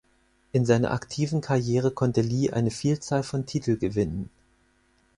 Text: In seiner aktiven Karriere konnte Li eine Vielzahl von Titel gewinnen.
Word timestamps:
In 0.51 0.65
seiner 0.65 0.93
aktiven 0.93 1.41
Karriere 1.41 1.91
konnte 1.91 2.21
Li 2.21 2.49
eine 2.49 2.71
Vielzahl 2.71 3.21
von 3.21 3.45
Titel 3.45 3.77
gewinnen. 3.77 4.31